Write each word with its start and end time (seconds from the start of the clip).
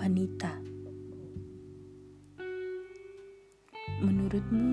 wanita. 0.00 0.56
Menurutmu, 4.00 4.68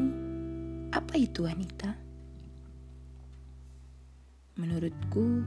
apa 0.95 1.13
itu 1.19 1.43
wanita? 1.43 1.91
Menurutku, 4.55 5.43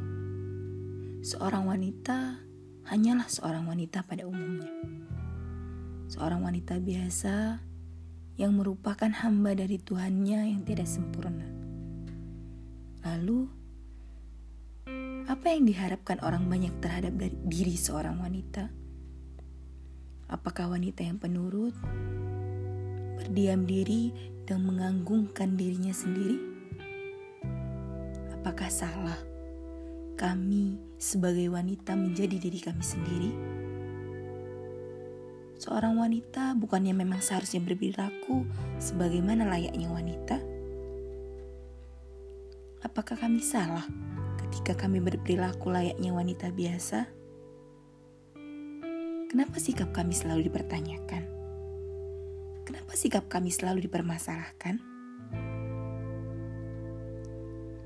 seorang 1.24 1.64
wanita 1.64 2.44
hanyalah 2.92 3.24
seorang 3.24 3.64
wanita 3.64 4.04
pada 4.04 4.28
umumnya. 4.28 4.68
Seorang 6.12 6.44
wanita 6.44 6.76
biasa 6.76 7.64
yang 8.36 8.52
merupakan 8.60 9.08
hamba 9.08 9.56
dari 9.56 9.80
Tuhannya 9.80 10.52
yang 10.52 10.60
tidak 10.68 10.92
sempurna. 10.92 11.48
Lalu, 13.00 13.48
apa 15.24 15.46
yang 15.56 15.64
diharapkan 15.64 16.20
orang 16.20 16.44
banyak 16.52 16.76
terhadap 16.84 17.16
diri 17.48 17.80
seorang 17.80 18.20
wanita? 18.20 18.89
Apakah 20.30 20.70
wanita 20.70 21.02
yang 21.02 21.18
penurut, 21.18 21.74
berdiam 23.18 23.66
diri, 23.66 24.14
dan 24.46 24.62
menganggungkan 24.62 25.58
dirinya 25.58 25.90
sendiri? 25.90 26.38
Apakah 28.38 28.70
salah 28.70 29.18
kami 30.14 30.78
sebagai 31.02 31.50
wanita 31.50 31.98
menjadi 31.98 32.38
diri 32.38 32.62
kami 32.62 32.78
sendiri? 32.78 33.30
Seorang 35.58 35.98
wanita 35.98 36.54
bukannya 36.54 36.94
memang 36.94 37.18
seharusnya 37.18 37.58
berperilaku 37.66 38.46
sebagaimana 38.78 39.50
layaknya 39.50 39.90
wanita? 39.90 40.38
Apakah 42.86 43.18
kami 43.18 43.42
salah 43.42 43.84
ketika 44.46 44.78
kami 44.78 45.02
berperilaku 45.02 45.74
layaknya 45.74 46.14
wanita 46.14 46.54
biasa? 46.54 47.19
Kenapa 49.30 49.62
sikap 49.62 49.94
kami 49.94 50.10
selalu 50.10 50.50
dipertanyakan? 50.50 51.22
Kenapa 52.66 52.98
sikap 52.98 53.30
kami 53.30 53.54
selalu 53.54 53.86
dipermasalahkan? 53.86 54.82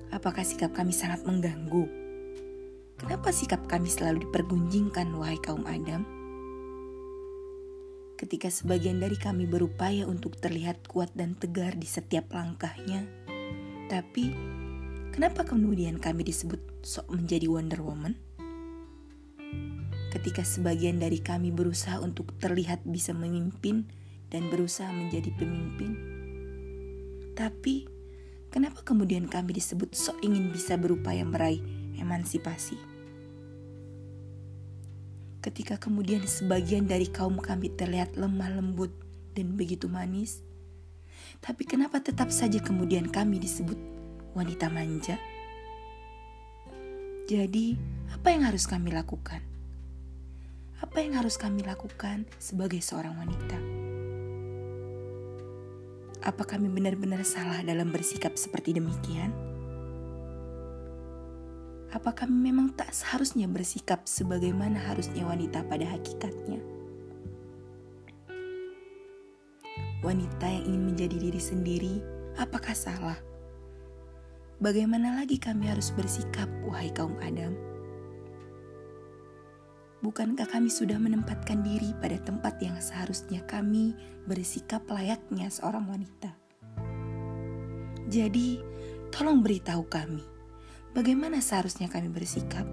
Apakah 0.09 0.41
sikap 0.41 0.73
kami 0.73 0.97
sangat 0.97 1.21
mengganggu? 1.29 1.85
Kenapa 2.97 3.29
sikap 3.29 3.61
kami 3.69 3.93
selalu 3.93 4.25
dipergunjingkan, 4.25 5.13
wahai 5.21 5.37
kaum 5.45 5.69
Adam? 5.69 6.09
Ketika 8.17 8.49
sebagian 8.49 9.05
dari 9.05 9.21
kami 9.21 9.45
berupaya 9.45 10.09
untuk 10.09 10.41
terlihat 10.41 10.89
kuat 10.89 11.13
dan 11.13 11.37
tegar 11.37 11.77
di 11.77 11.85
setiap 11.85 12.33
langkahnya, 12.33 13.05
tapi 13.93 14.33
kenapa 15.13 15.45
kemudian 15.45 16.01
kami 16.01 16.25
disebut 16.25 16.81
sok 16.81 17.13
menjadi 17.13 17.53
Wonder 17.53 17.85
Woman? 17.85 18.17
Ketika 20.15 20.47
sebagian 20.47 21.03
dari 21.03 21.19
kami 21.19 21.51
berusaha 21.51 21.99
untuk 21.99 22.39
terlihat 22.39 22.87
bisa 22.87 23.11
memimpin 23.11 23.91
dan 24.31 24.47
berusaha 24.47 24.87
menjadi 24.95 25.35
pemimpin. 25.35 25.99
Tapi, 27.35 27.91
kenapa 28.55 28.87
kemudian 28.87 29.27
kami 29.27 29.59
disebut 29.59 29.91
sok 29.91 30.23
ingin 30.23 30.55
bisa 30.55 30.79
berupaya 30.79 31.27
meraih 31.27 31.59
emansipasi? 31.99 32.79
Ketika 35.43 35.83
kemudian 35.83 36.23
sebagian 36.25 36.87
dari 36.87 37.11
kaum 37.11 37.37
kami 37.37 37.75
terlihat 37.75 38.15
lemah 38.15 38.55
lembut 38.55 38.95
dan 39.35 39.59
begitu 39.59 39.91
manis, 39.91 40.47
tapi 41.43 41.67
kenapa 41.67 41.99
tetap 41.99 42.31
saja 42.31 42.63
kemudian 42.63 43.11
kami 43.11 43.43
disebut 43.43 43.77
wanita 44.33 44.71
manja? 44.71 45.19
Jadi, 47.27 47.75
apa 48.15 48.31
yang 48.31 48.47
harus 48.47 48.65
kami 48.71 48.95
lakukan? 48.95 49.54
Apa 50.85 51.01
yang 51.01 51.17
harus 51.17 51.41
kami 51.41 51.65
lakukan 51.65 52.29
sebagai 52.37 52.85
seorang 52.85 53.17
wanita? 53.17 53.57
Apa 56.21 56.45
kami 56.45 56.69
benar-benar 56.69 57.25
salah 57.25 57.65
dalam 57.65 57.89
bersikap 57.89 58.37
seperti 58.37 58.77
demikian? 58.77 59.33
Apa 61.89 62.13
kami 62.13 62.53
memang 62.53 62.77
tak 62.77 62.93
seharusnya 62.93 63.49
bersikap 63.49 64.05
sebagaimana 64.05 64.77
harusnya 64.77 65.25
wanita 65.25 65.65
pada 65.65 65.89
hakikatnya? 65.89 66.61
Wanita 70.05 70.45
yang 70.53 70.65
ingin 70.69 70.85
menjadi 70.85 71.17
diri 71.17 71.41
sendiri, 71.41 71.95
apakah 72.37 72.77
salah? 72.77 73.17
Bagaimana 74.61 75.17
lagi 75.17 75.41
kami 75.41 75.65
harus 75.65 75.89
bersikap, 75.97 76.53
wahai 76.69 76.93
kaum 76.93 77.17
Adam? 77.25 77.74
Bukankah 80.05 80.45
kami 80.45 80.69
sudah 80.69 81.01
menempatkan 81.01 81.65
diri 81.65 81.97
pada 81.97 82.21
tempat 82.21 82.61
yang 82.61 82.77
seharusnya 82.77 83.41
kami 83.49 83.97
bersikap 84.29 84.85
layaknya 84.85 85.49
seorang 85.49 85.89
wanita? 85.89 86.29
Jadi, 88.13 88.61
tolong 89.09 89.41
beritahu 89.41 89.89
kami, 89.89 90.21
bagaimana 90.93 91.41
seharusnya 91.41 91.89
kami 91.89 92.13
bersikap? 92.13 92.69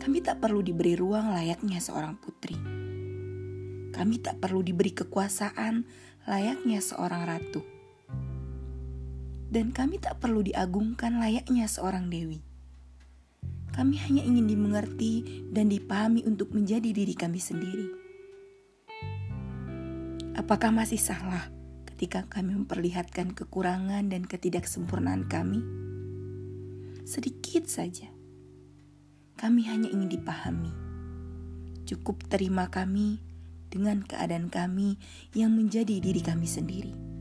Kami 0.00 0.24
tak 0.24 0.40
perlu 0.40 0.64
diberi 0.64 0.96
ruang 0.96 1.36
layaknya 1.36 1.84
seorang 1.84 2.16
putri. 2.16 2.56
Kami 3.92 4.16
tak 4.24 4.40
perlu 4.40 4.64
diberi 4.64 4.96
kekuasaan 4.96 5.84
layaknya 6.24 6.80
seorang 6.80 7.28
ratu. 7.28 7.60
Dan 9.52 9.76
kami 9.76 10.00
tak 10.00 10.24
perlu 10.24 10.40
diagungkan 10.40 11.20
layaknya 11.20 11.68
seorang 11.68 12.08
dewi 12.08 12.53
kami 13.74 13.98
hanya 14.06 14.22
ingin 14.22 14.46
dimengerti 14.46 15.42
dan 15.50 15.66
dipahami 15.66 16.22
untuk 16.22 16.54
menjadi 16.54 16.94
diri 16.94 17.10
kami 17.18 17.42
sendiri. 17.42 17.90
Apakah 20.38 20.70
masih 20.70 20.98
salah 20.98 21.50
ketika 21.90 22.22
kami 22.30 22.54
memperlihatkan 22.54 23.34
kekurangan 23.34 24.06
dan 24.06 24.30
ketidaksempurnaan 24.30 25.26
kami? 25.26 25.58
Sedikit 27.02 27.66
saja. 27.66 28.14
Kami 29.34 29.66
hanya 29.66 29.90
ingin 29.90 30.06
dipahami. 30.06 30.70
Cukup 31.82 32.22
terima 32.30 32.70
kami 32.70 33.18
dengan 33.74 34.06
keadaan 34.06 34.54
kami 34.54 35.02
yang 35.34 35.50
menjadi 35.50 35.98
diri 35.98 36.22
kami 36.22 36.46
sendiri. 36.46 37.13